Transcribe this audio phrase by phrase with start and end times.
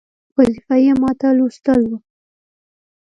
[0.37, 1.97] وظیفه یې ماته لوستل وه.